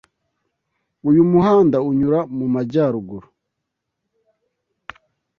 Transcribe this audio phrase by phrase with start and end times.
[1.09, 3.27] Uyu muhanda unyura mu majyaruguru.